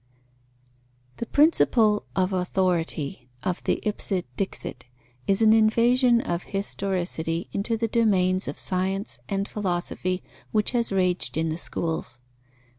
_The 1.17 1.27
principle 1.27 2.05
of 2.15 2.33
authority, 2.33 3.29
of 3.43 3.63
the 3.65 3.79
ipse 3.83 4.23
dixit, 4.35 4.87
is 5.27 5.43
an 5.43 5.53
invasion 5.53 6.21
of 6.21 6.41
historicity 6.57 7.49
into 7.53 7.77
the 7.77 7.87
domains 7.87 8.47
of 8.47 8.57
science 8.57 9.19
and 9.29 9.47
philosophy 9.47 10.23
which 10.51 10.71
has 10.71 10.91
raged 10.91 11.37
in 11.37 11.49
the 11.49 11.57
schools. 11.59 12.19